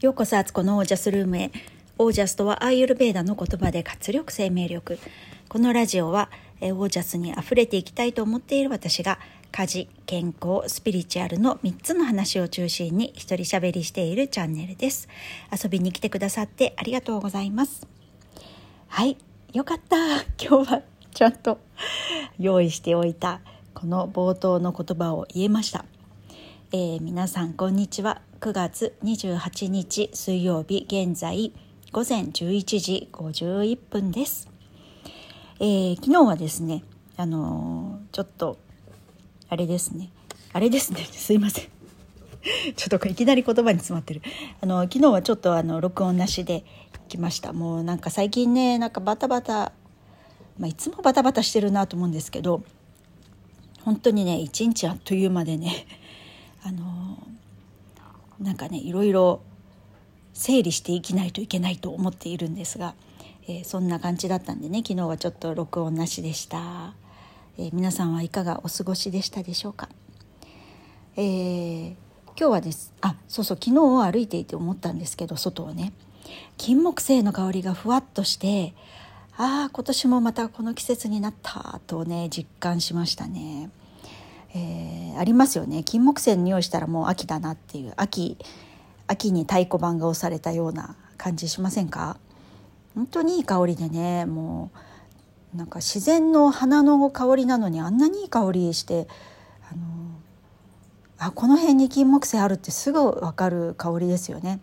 [0.00, 1.50] ようこそアツコのオージャスルームへ。
[1.98, 4.98] オージャスとはアーユルベーダの言葉で活力生命力。
[5.50, 6.30] このラジオは
[6.62, 9.18] オージャスにあふれていきたいと思っている私が
[9.52, 15.06] 家事健康スピリチュアルの3つの話を中心に一人喋りしているチャンネルです。
[15.52, 17.86] 遊びに来てくださってありがとうございます。
[18.88, 19.18] はい
[19.52, 19.98] よかった。
[20.42, 20.82] 今日は
[21.12, 21.58] ちゃんと
[22.38, 23.42] 用意しておいた
[23.74, 25.84] この冒頭の言葉を言えました、
[26.72, 28.29] えー、皆さんこんにちは。
[28.40, 31.52] 9月28日水曜日現在
[31.92, 34.48] 午前11時51分です、
[35.58, 36.82] えー、昨日はですね
[37.18, 38.56] あのー、ちょっと
[39.50, 40.10] あれですね。
[40.54, 41.04] あれですね。
[41.12, 41.64] すいません。
[42.76, 44.22] ちょっといきなり言葉に詰まってる。
[44.62, 46.64] あの昨日はちょっとあの録音なしで
[47.08, 47.52] 来ました。
[47.52, 49.72] もうなんか最近ねなんかバタバタ
[50.58, 52.62] まあ、いつもバタバタしてるなと思うんですけど
[53.82, 55.86] 本当にね一日あっという間でね
[56.62, 57.18] あの
[58.40, 59.42] なんかねいろいろ
[60.32, 62.94] 整理していきないといけないと思っているんですが、
[63.46, 66.94] えー、そんな感じだったんでね昨日はちょっと録音なしでした、
[67.58, 69.88] えー、皆さんはいかがお過ごしでしたでしょうか、
[71.16, 71.94] えー、
[72.36, 75.92] 今日はですあそうそう昨日を歩いていて思ったんですけど外をね
[76.56, 78.74] 金木犀の香りがふわっとして
[79.36, 83.70] ああ今年もまたこの季節になったとね実感しましたね。
[84.54, 88.36] えー、ありますよね金木犀の匂いしたらもう秋だなっていう秋
[89.06, 92.18] 秋に太鼓判が押されたような感じしませんか？
[92.94, 94.70] 本当にいい香りでねも
[95.54, 99.06] うなんか自然の花の香りなのにあんなにいい香りして
[99.70, 99.80] あの
[101.18, 104.60] あこの辺に金木犀あるってすぐ分かる香りですよね。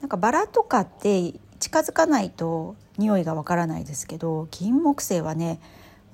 [0.00, 5.60] なんかバラとかって近づかないと匂いがわからないですけど金木犀はね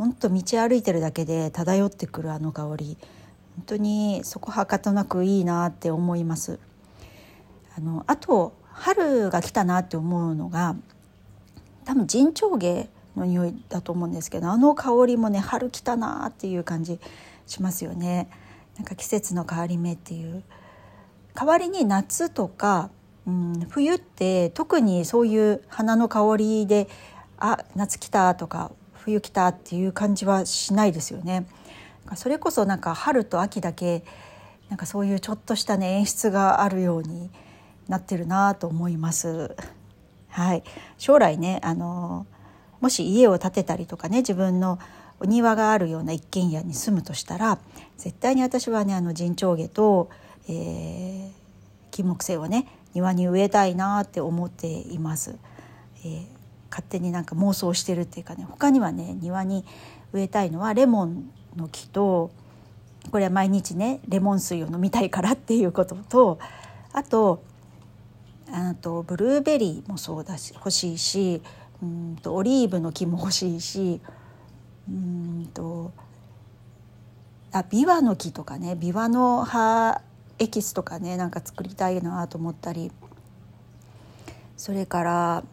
[0.00, 2.96] ほんと道歩いてるだけで漂ってくるあの香り。
[3.56, 6.58] 本当にそこはかとなくいいなって思います。
[7.76, 10.74] あのあと春が来たなって思うのが
[11.84, 16.98] 多分陣長芸の匂いだと思うんですけどあの香りもね春来たなっていう感じ
[17.46, 18.30] しますよね。
[18.78, 20.42] なんか季節の変わり目っていう。
[21.34, 22.88] 代わりに夏とか、
[23.26, 26.88] うん、冬って特にそういう花の香りで
[27.36, 28.72] あ夏来たとか
[29.04, 31.46] 冬来たっていう感じはしないですよね。
[32.16, 34.04] それこそなんか春と秋だけ
[34.68, 37.30] なんかそういうちょっとしたね演出があるように
[37.88, 39.56] なってるなと思います。
[40.28, 40.62] はい、
[40.98, 42.26] 将来ねあの
[42.80, 44.78] もし家を建てたりとかね自分の
[45.18, 47.58] お庭があるような一軒家に住むとしたら
[47.98, 50.08] 絶対に私はねあの陣長下と、
[50.48, 51.30] えー、
[51.90, 55.36] 金木犀をね庭に植えたいなって思っています。
[56.04, 56.39] えー
[56.70, 59.64] 勝手になんか妄想してるっていうかね他にはね庭に
[60.12, 62.30] 植えたいのはレモンの木と
[63.10, 66.38] これは毎日ねレモン水を飲みたいからっていうことと
[66.92, 67.42] あと
[68.52, 71.42] あとブルーベリーもそうだし欲しいし
[71.82, 74.00] うんとオリーブの木も欲しいし
[74.88, 75.92] うんと
[77.52, 80.02] あビワの木とかねビワの葉
[80.38, 82.90] エキスとかねなんか作りたいなと思ったり
[84.56, 85.44] それから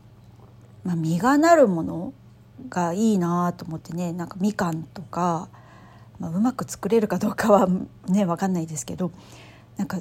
[0.87, 2.13] まあ、実がなるもの
[2.69, 5.49] がいいなと思ってねなんかみかんとか、
[6.17, 7.67] まあ、うまく作れるかどうかは
[8.07, 9.11] ね分かんないですけど
[9.75, 9.99] なんか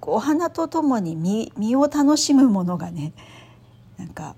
[0.00, 3.12] お花とともに実実を楽しむものがね
[3.98, 4.36] なんか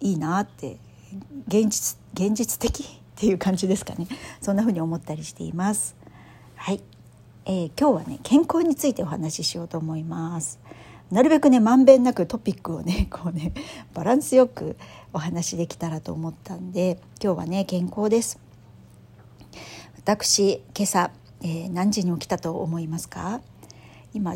[0.00, 0.76] いいなって
[1.48, 4.08] 現実現実的っていう感じですかね
[4.42, 5.96] そんな風に思ったりしています。
[6.56, 6.82] はい、
[7.46, 10.60] えー、今日はね健康についてお話ししようと思います。
[11.10, 13.52] なるべくねまんべんなくトピックをね こうね
[13.94, 14.76] バランスよく
[15.12, 18.38] お話できたらと思ったんで今日はね健康です
[19.96, 21.10] 私今朝、
[21.42, 23.40] えー、何時に起きたと思いますか？
[24.14, 24.34] 今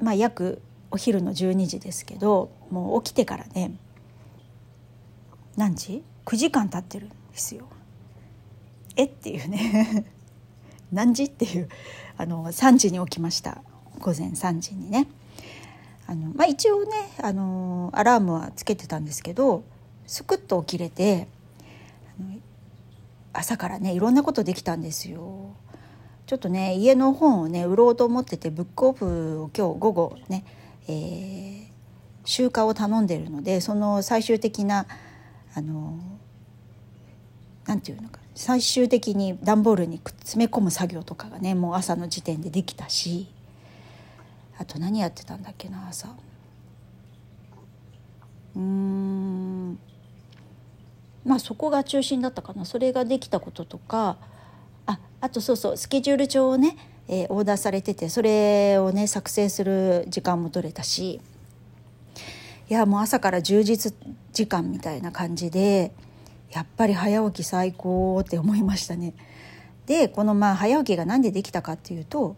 [0.00, 3.72] まあ約お昼の12時ですけどもう起きてからね
[5.56, 7.66] 何時 ?9 時間経ってるんですよ。
[8.96, 10.06] えっていうね
[10.92, 11.24] 何時？
[11.24, 11.68] っていう
[12.16, 13.62] あの3時に起きました
[14.00, 15.08] 午前3時にね。
[16.06, 16.90] あの、まあ、一応ね
[17.22, 19.64] あのアラームはつけてたんですけど
[20.06, 21.28] すくっと起きれて
[23.34, 25.50] 朝からねいろんなことできたんですよ。
[26.26, 30.44] ちょっとね家の本をね売ろうと思っててブックオフを今日午後ね、
[30.88, 31.66] えー、
[32.24, 34.86] 集荷を頼んでるのでその最終的な
[35.54, 35.98] あの
[37.66, 43.28] なんていうのか最終的に段ボールに詰め込む作業とかがねもう朝の時点でできたし
[44.58, 46.08] あと何やってたんだっけな朝。
[48.56, 49.78] うん。
[51.24, 52.64] まあそこが中心だったかな。
[52.64, 54.18] それができたこととか。
[54.86, 56.76] ああとそうそうスケジュール帳をね
[57.08, 61.20] えー、オーダーされててそれをね作成する時間も取れたし。
[62.70, 63.94] いやもう朝から充実
[64.32, 65.92] 時間みたいな感じで
[66.50, 69.12] やっぱり早起き最高って思いましたね。
[69.84, 72.36] でこのまあ早起きが何でできたかっていうと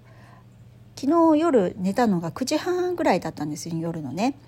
[0.98, 4.38] 昨日夜寝たのが9時半ぐらいだったんですよ夜のね。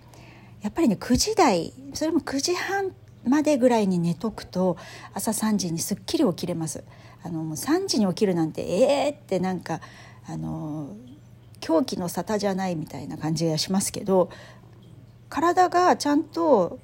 [0.62, 2.92] やっぱりね9時台それも9時半
[3.24, 4.76] までぐらいに寝とくと
[5.12, 6.82] 朝3時にすっきり起きれます。
[7.22, 9.80] あのもう3時に起きるなんてええー、ってなんか
[10.26, 10.96] あの
[11.60, 14.30] 狂気の沙汰じゃないみたいな感じがしますけど
[15.28, 16.78] 体がちゃんと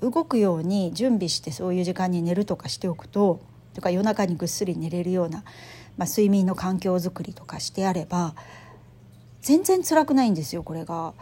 [0.00, 3.40] 動くように準備してそういう時間に寝るとかしておくと
[3.74, 5.44] とか夜中にぐっすり寝れるような、
[5.96, 8.34] まあ、睡眠の環境づくりとかしてあれば
[9.48, 11.14] 全然辛くないんですよこれが。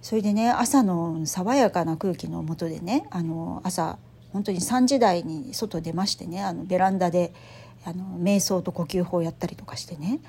[0.00, 3.98] それでね朝の爽やかな空気の下でねあの朝
[4.32, 7.32] 本当に3時台に外出ましてねあのベランダで
[7.84, 10.20] あの瞑想と呼吸法をやったりとかしてね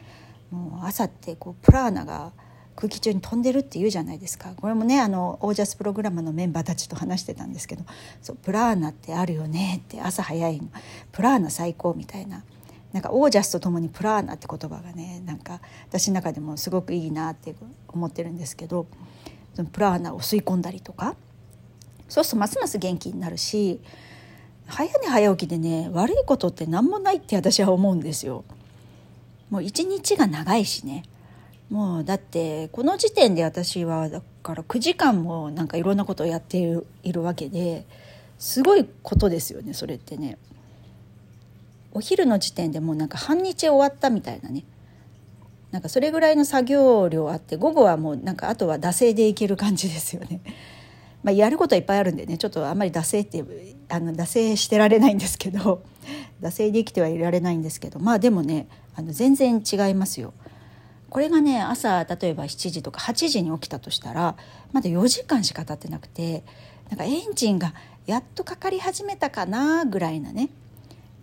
[0.49, 2.31] もう朝ってこうプラーナが
[2.75, 4.49] 空気中に飛んでるって言うじゃないですか。
[4.59, 7.83] これもねあのオージャスプログラムのメンバーたちと話してたんですけど
[8.23, 10.69] そうプラーナってあるよねって朝早いの。
[11.11, 12.43] プラーナ最高みたいな。
[12.93, 17.53] なんかオージャスとともにプラーナって言葉がねなんか私の中でもすごくいいなって
[17.87, 18.87] 思ってるんですけど
[19.53, 21.15] そのプラーナを吸い込んだりとか
[22.07, 23.79] そうするとますます元気になるし
[24.65, 28.43] 早寝早起きでね悪いことって何もないって私は思うんですよ。
[29.49, 31.03] もう一日が長いしね
[31.69, 37.85] もうだってこの時点で私はだから9時間もなんかいろんなことをやっているいるわけで
[38.37, 40.37] すごいことですよねそれってね。
[41.91, 44.63] お昼の時点でもうなんか半日終わったみたいなね
[45.71, 50.41] なんかそれぐらいの作業量あって午後はもうなんかあとは惰性でいける感じですよね。
[51.21, 53.43] まあ、やることはいっぱいあるんでねちょっとあんまり惰性って
[53.89, 55.83] あの惰性してられないんですけど
[56.41, 60.33] 惰性で生きてはいられないんですけどまあでもねあの全然違いますよ。
[61.09, 64.37] これがね朝例えば7時とか8時に起きたとしたら
[64.71, 66.43] まだ4時間しか経ってなくて
[66.89, 67.73] なんかエンジンが
[68.05, 70.49] やっとかかり始めたかなぐらいなね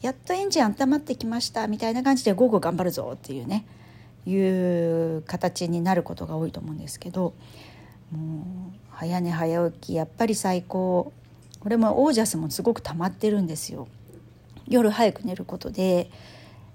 [0.07, 3.67] やっとエンジン温まってきましたみたいな感じで午後頑張るぞっていうね
[4.25, 7.35] いう形になることが多いと思うんですけど
[8.13, 11.13] もう早寝早起きやっぱり最高
[11.59, 13.89] これもオージャスもすごく溜まってるんですよ。
[14.69, 16.09] 夜早く寝ることで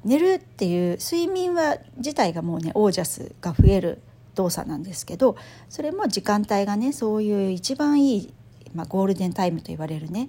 [0.04, 4.02] 寝るっていう睡眠は自体がもうねオージャスが増える
[4.36, 5.38] 動作なんですけど
[5.70, 8.34] それも時間帯がねそういう一番いい、
[8.74, 10.28] まあ、ゴールデンタイムと言われるね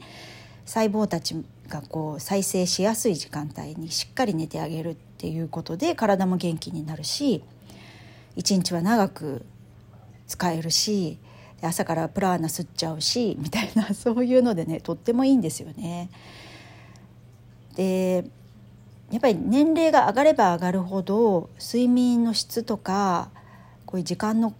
[0.65, 1.35] 細胞たち
[1.73, 7.43] がこう再生しやすい時間帯にしっかり寝てあげるっていうことで体も元気になるし
[8.37, 9.47] 一日は長く
[10.27, 11.19] 使えるし
[11.63, 16.11] 朝からプラーナ吸っちゃうしみたいな そういうのでねとってもいいんですよね。
[17.77, 18.25] で
[19.11, 23.31] やっぱり年齢が上がれば上がるほど睡眠の質とか
[23.87, 24.55] こういう時間の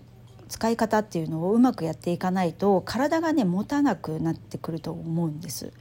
[0.49, 5.73] 使い方っていうのをうまくやっていかないと体がね持たなくなってくると思うんです。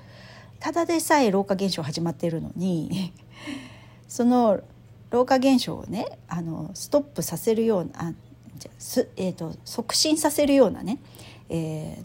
[0.62, 3.12] ただでさえ老化現象始まっているのに
[4.08, 4.62] その
[5.10, 8.14] 老化現象をねあのストップさせるような
[8.58, 11.00] じゃす、えーと、促進させるようなね、
[11.50, 12.04] え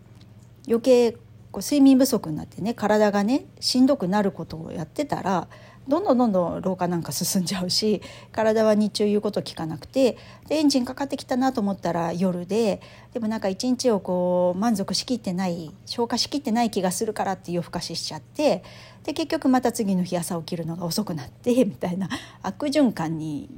[0.65, 1.19] ー、余計こ
[1.57, 5.49] う睡眠不足になってね体がねしんどくなることをやってたら
[5.89, 8.03] どんどんどんどん老化なんか進んじゃうし
[8.33, 10.19] 体は日中言うこと聞かなくて
[10.49, 12.81] でエンジンかかってきたなと思ったら夜で
[13.13, 18.65] でもなんか一日をこう満足しきってない消化しきってない気がするからって夜更かししちゃって
[19.05, 22.09] で結局また次の日朝起きるのが遅くなって みたいな
[22.43, 23.49] 悪循環に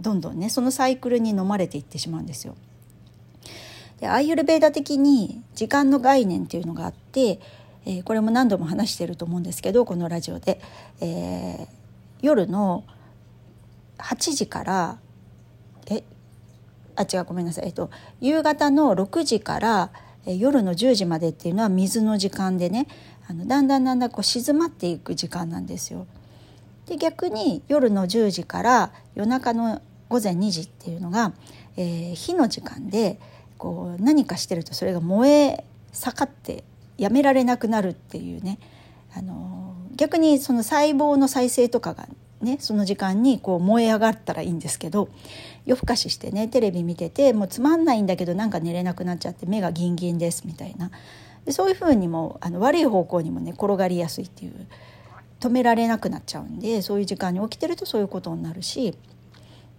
[0.00, 2.56] どんどんねそのサイクルに飲まれていってしまうんですよ。
[4.00, 7.38] でアイユルベーダ的に時間の概念っていうのがあって
[7.86, 10.60] えー、これも何度も話してると思うんですけどこのラジオで、
[11.00, 11.66] えー、
[12.20, 12.84] 夜の
[13.98, 14.98] 8時から
[15.90, 16.02] え
[16.96, 19.90] あ違うごめんなさい、えっと、夕方の6時から、
[20.26, 22.86] え、夜の10時までっていうのは水の時間でね
[23.28, 26.06] あのだんだんだんだんこう静まっていく時間なんですよ。
[26.86, 31.32] で逆に夜の10時から夜中の午前2時っていうのが、
[31.76, 33.20] えー、火の時間で
[33.56, 36.64] こう何かしてるとそれが燃え盛って
[37.00, 38.58] やめられなくなるっていうね。
[39.12, 42.06] あの逆にその細胞の再生とかが
[42.42, 45.08] ねその時間にこう燃え上がったらいいんですけど
[45.66, 50.90] 夜更かししてねテレビ見ててもうつまんないんだけどなんか寝れなくなっちゃって目がギンギンですみたいな。
[51.46, 54.66] でそういうふうにもあの悪い方向にもね転がりやすいっていう
[55.40, 58.96] 止められなくなっちゃうんでそういう時間に起きてるとそういうことになるし。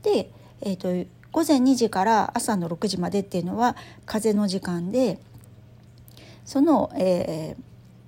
[0.01, 5.17] で、えーと午前2時から朝の6時までっていうのは風の時間で
[6.51, 7.55] その、え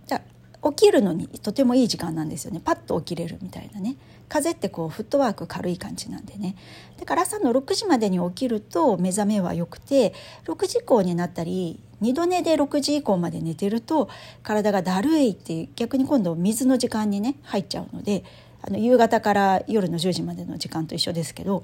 [0.05, 0.21] ー、じゃ
[0.69, 2.59] 起きるのにとてもいい時間なんですよね。
[2.61, 3.95] パッと起きれるみたいなね。
[4.27, 6.57] 風ってこうフットワーク軽い感じなんでね。
[6.99, 14.09] だから朝の6時までに起きると目覚めは良くて6時以降になったり2度寝で6時以降まで寝てると
[14.43, 18.25] 体がだるいって逆に今度水の時間にね入っちゃうので
[18.61, 21.63] あの夕方から夜の10時までの時間と一緒ですけど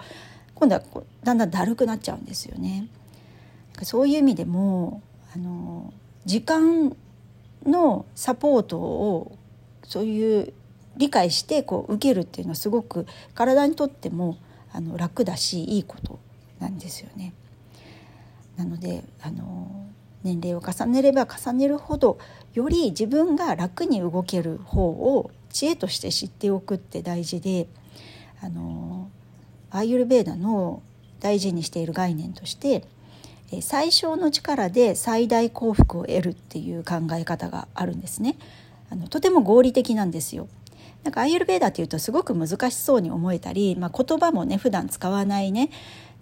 [0.55, 0.81] 今度は
[1.25, 2.87] だんだんだるくなっちゃうんですよね。
[3.83, 5.01] そういう意味でも
[5.35, 5.93] あの
[6.29, 6.95] 時間
[7.65, 9.35] のサポートを
[9.83, 10.53] そういう
[10.95, 14.37] 理解してこう受けるっていうのはすごく体にとっても
[14.71, 16.19] あの楽だしいいこと
[16.59, 17.33] なんですよね。
[18.57, 19.87] なのであの
[20.21, 22.19] 年齢を重ねれば重ねるほど
[22.53, 27.65] より自分が楽に動ける方を知恵として知っておくって大事で
[28.39, 29.09] あの
[29.71, 30.83] アーユルベーダの
[31.21, 32.83] 大事にしている概念として
[33.61, 38.37] 最小の力で最大幸福を得るっていう考え方があるんですね。
[38.91, 40.47] あのとても合理的なんですよ。
[41.03, 45.69] なんかアイユルベーダっていうとすごく難しそうに思えたり、まあ、言葉もね普段使わないね。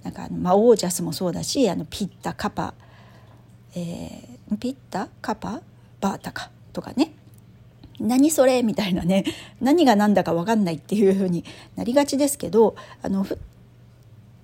[0.03, 2.73] なんかあの、まあ、オージャスもそうだしあのピッタカパ、
[3.75, 5.61] えー、ピッタカパ？
[5.99, 7.11] バータカとかね。
[7.99, 8.61] 何それ？
[8.61, 9.25] みたいなね。
[9.59, 11.43] 何が何だか分かんないっていう風に
[11.75, 13.25] なりがちですけどあの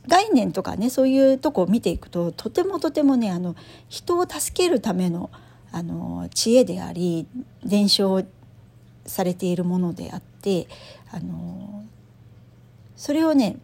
[0.07, 3.55] 概念とかねそういうとこを見ていくととてもとてもねあの
[3.89, 5.29] 人を助けるための
[5.71, 7.25] あの知恵であり
[7.63, 8.23] 伝承
[9.07, 10.67] されているものであって
[11.11, 11.83] あの
[12.95, 13.57] それをね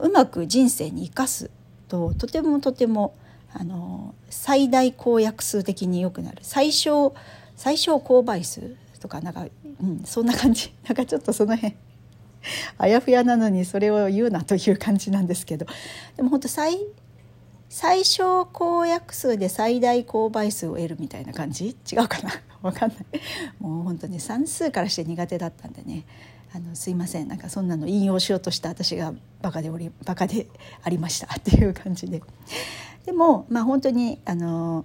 [0.00, 1.50] うまく人生に生かす
[1.88, 3.14] ととてもとても
[3.52, 6.38] あの最大公約数的に良くなる。
[6.42, 7.14] 最小
[7.56, 9.46] 最小公倍数とかなんか、
[9.82, 10.72] うん、そんな感じ。
[10.86, 11.74] なんかちょっとその辺
[12.78, 15.66] あやふやなのにそれを言うなという感じなんですけど。
[16.16, 16.78] でも本当最
[17.70, 21.76] 最小公約数で最大公倍数を得るみたいな感じ？
[21.90, 22.30] 違うかな？
[22.62, 22.98] わかんない。
[23.60, 26.04] もう本当に算数からして苦手だったんでね。
[26.54, 27.28] あのすいません。
[27.28, 30.46] なんかそんなの引用しようとした私がバカでおりバカで
[30.82, 31.28] ありました。
[31.36, 32.22] っていう感じで。
[33.04, 34.84] でもまあ本当にあの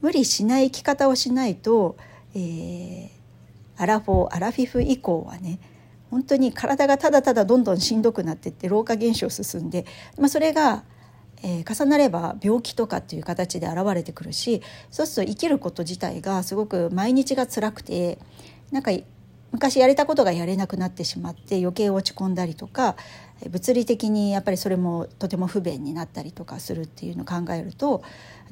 [0.00, 1.96] 無理しない生き方をしないと、
[2.34, 3.08] えー、
[3.76, 5.58] アラフォーアラフィフ以降はね
[6.16, 9.84] 本当に体がただただどんどんしんどくなっていって老化現象進んで、
[10.18, 10.82] まあ、それが、
[11.42, 18.18] えー、重なれば病気とかっていう形で現れてくるしそうすると生きること自体がすごく毎日が辛くて
[18.72, 18.92] なんか
[19.52, 22.96] 昔やれたことがやれなくなってしまって余計落ち込んだりとか
[23.50, 28.02] 物理的にやっぱりそれもとても不便になったりとかするっていうのを考えると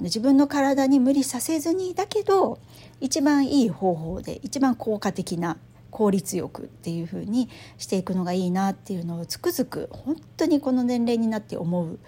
[0.00, 2.58] 自分の体に無理させずにだけど
[3.00, 5.56] 一番いい方法で一番効果的な
[5.94, 7.48] 効率よくっていう風に
[7.78, 11.98] していくのがいいなっていうのをつくづく本当にこの年齢になって思うん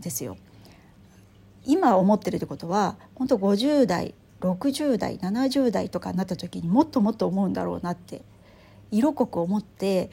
[0.00, 0.38] ですよ。
[1.66, 8.22] 今思ってるってことは本当50代60代70代とかになった時にもっともっと思うんだろうなって
[8.90, 10.10] 色濃く思って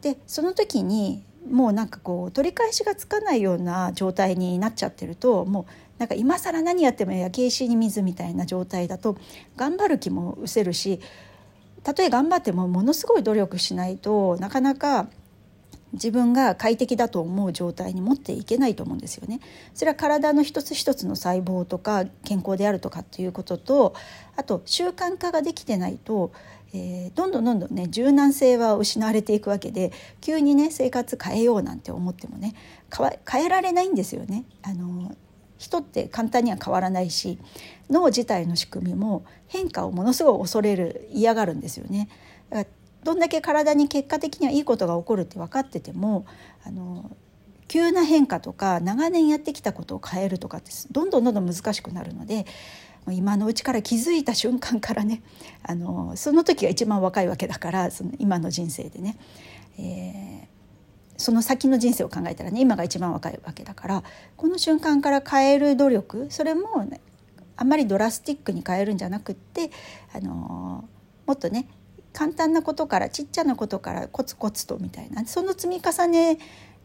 [0.00, 9.18] でその時にもうなんかこう取り返しがつかないような状態になっちゃってるともうなんか今更何やっても焼け石に水みたいな状態だと
[9.56, 11.00] 頑張る気も失せるし
[11.84, 15.06] たとえ頑張ってもものすごい努力しないとなかなか
[15.92, 19.40] 自分が快適だと思う状態に持っていけないと思うんですよね。
[19.74, 23.94] それは体の一つ一つの細胞とか健康であるとかっていうことと
[24.36, 26.32] あと習慣化ができてないと、
[26.72, 32.54] えー、どんどんどんどんね柔軟性は失われていくわけで急にね生活変えようなんて思ってもね
[33.30, 34.44] 変えられないんですよね。
[34.62, 35.14] あの
[35.58, 37.38] 人って簡単には変わらないし
[37.90, 42.08] 脳自体の仕組みも変化をものすごい恐れる嫌がるんですよね。
[42.50, 42.70] だから
[43.04, 46.24] どんだけ体に結果的にはいいことが起こるって分かってても
[46.64, 47.14] あの
[47.68, 52.46] 急な変化とか長年やってきたことを変えるとかってどんどんどんどん難しくなるので
[53.10, 55.22] 今のうちから気づいた瞬間からね
[55.62, 59.18] あのその時が一番若いわけだからその今の人生でね、
[59.78, 60.48] え、
[61.16, 64.02] その先の人生を考えたらね今が一番若いわけだから
[64.36, 67.00] この瞬間から変える努力それも、ね、
[67.56, 69.70] あんまりドラスティックに変えるんじゃなくって
[70.14, 70.88] あの
[71.26, 71.68] もっとね
[72.12, 76.38] 簡単なことからちっちゃなことからコツコツとみたいなその積み重ね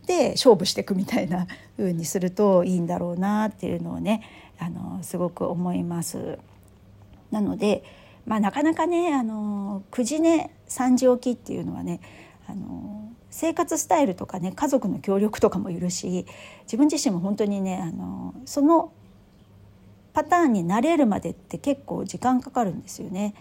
[0.06, 4.24] で勝負していくみたいな 風にするといいんだろうなっていうのをね
[4.58, 6.40] あのすごく思います。
[7.32, 7.84] なので、
[8.26, 12.02] まあ、なかなかねあの9時寝3時起きっていうのはね
[12.48, 16.26] あの生活スタイルとかね家族の協力とかもいるし
[16.64, 18.92] 自分自身も本当にねあのその
[20.14, 23.36] パターンに慣れるまでって結構時間かかるんですよね。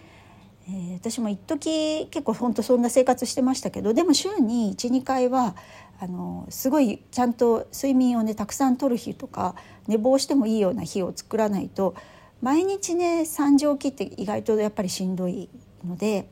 [0.67, 5.55] えー、私も一時結構本当そんな生活してましたけどでも週に12回は
[5.99, 9.55] あのすごいちゃんと睡眠をねたくさんとる日とか
[9.87, 11.95] 寝坊してもいいような日を作らないと
[12.41, 15.49] 毎日ね3時起きって意外とやっぱりしんどい
[15.85, 16.29] ので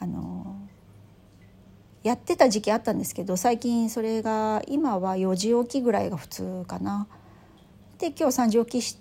[0.00, 0.45] あの
[2.06, 7.08] やってた時期あったんですけど最近それが今は4時起きぐらいが普通かな。
[7.98, 8.98] で今日3時起きし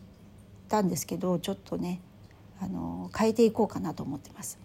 [0.67, 2.01] たんですけどちょっとね
[2.59, 4.57] あの変えていこうかなと思ってます。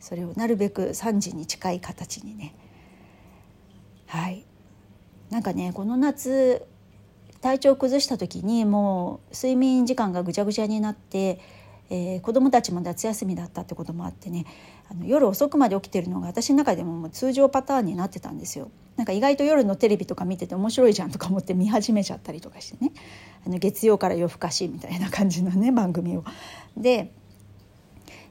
[0.00, 2.56] それをなるべく3時に近い形にね
[4.06, 4.44] はい
[5.30, 6.66] なんかねこの夏
[7.40, 11.38] 体調を崩した時にもう睡眠時間がぐちゃぐちゃになって、
[11.88, 14.44] えー、子供たちも夏休みだったってこともあってね
[14.90, 18.70] あの夜遅くまで起きてるのが私の中でももう通常パターンになってたんですよ。
[18.96, 22.92] なんか意外と夜のテレビとか見てて面白いじゃんとか思って見始めちゃったりとかしてね
[23.44, 26.24] あの月曜から夜更かしみたいな感じのね番組を。
[26.76, 27.12] で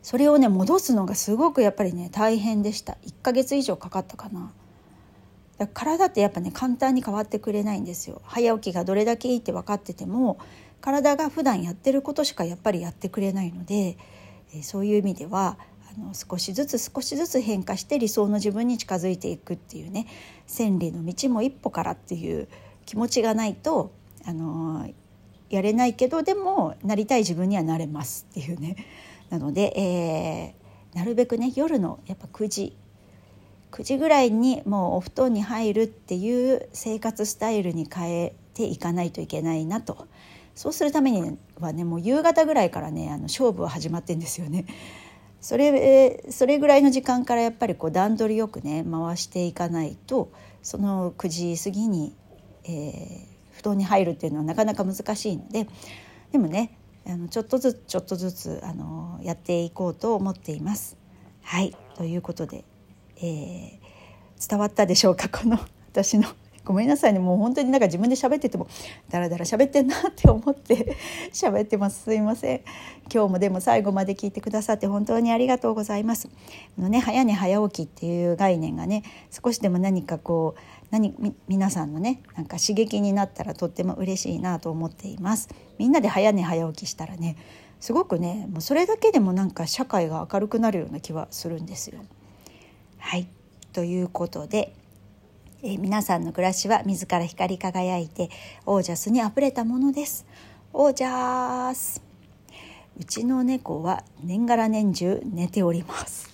[0.02, 4.52] それをね戻すのがすごくやっぱりね大変でした1ヶ月以上かかったかな。
[5.58, 10.40] だから体ってやっぱね簡単に変わってくれないんですよ早起きがどれだけいいって分かってても
[10.82, 13.98] 体が普段やってることしかやっぱりやってくれないので、
[14.54, 15.58] え、そういう意味では
[15.98, 20.08] の少しずつ少しずつ変化して理想の自分に近づいていくっていうね
[20.48, 22.48] 千里の道も一歩からっていう
[22.86, 23.92] 気持ちがないと
[24.26, 24.90] あの
[25.50, 28.76] やれないけどでもなりたい自分にはなれますっていうね
[29.30, 32.76] なので、えー、なるべくね夜のやっぱ9時
[33.72, 40.08] 9時ぐらいにもうお布団に入るっていう生活スタイルに変えていかないといけないなと
[40.56, 44.66] そうするためにはねもう夕方ぐらいからねあの勝負は始まってんですよね。
[45.44, 50.32] それそれぐらいの時間からやっぱりこう段取りよくね回していかないと
[50.62, 52.16] その9時過ぎに、
[52.64, 55.68] えー、布団に入るっていうのはなかなか難しいので
[56.32, 60.98] でもねあのちょっとずつちょっとずつあのやっていこうと思っています。
[61.42, 62.64] はいということで
[63.18, 65.60] えー、伝わったでしょうかこの
[65.92, 66.30] 私の
[66.66, 67.20] ごめんなさいね。
[67.20, 68.68] もう本当になんか自分で喋ってても
[69.10, 70.96] ダラダラ喋ってんなって思って
[71.34, 72.04] 喋ってます。
[72.04, 72.62] すいません。
[73.14, 76.30] 今日もでも最後まで聞いてくださって本当にありがとうございます。
[76.78, 81.14] のね早寝早起きっていう概念がね少しでも何かこう何
[81.48, 85.50] 皆さんのねなんか刺激になったらとっても嬉しいなと思っています。
[85.78, 87.36] みんなで早寝早起きしたらね
[87.82, 92.00] すごくねもうそれだけでもなんか社会が明るくなるような気はするんですよ。
[93.00, 93.28] はい。
[93.74, 94.74] ということで、
[95.66, 98.30] えー、皆さんの暮らしは自ら光り輝いて
[98.66, 100.26] オージャスにあふれたものです。
[100.74, 102.02] オージャース
[103.00, 106.33] うちの猫は年がら年中寝ております。